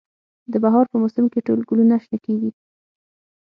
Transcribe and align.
د 0.51 0.53
بهار 0.63 0.85
په 0.91 0.97
موسم 1.01 1.25
کې 1.31 1.39
ټول 1.47 1.59
ګلونه 1.69 1.95
شنه 2.03 2.17
کیږي 2.25 2.49